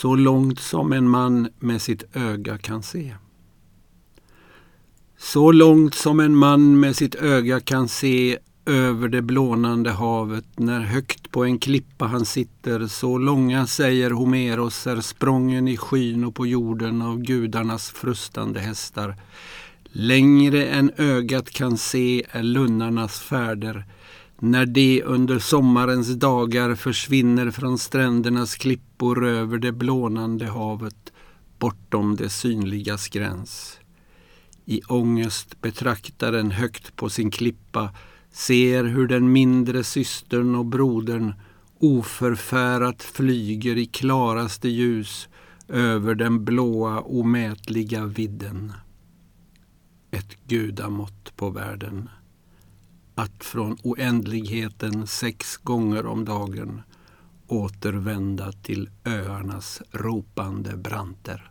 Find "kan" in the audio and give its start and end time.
2.58-2.82, 7.60-7.88, 21.50-21.78